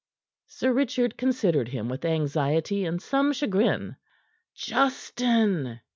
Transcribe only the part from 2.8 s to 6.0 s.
and some chagrin. "Justin!"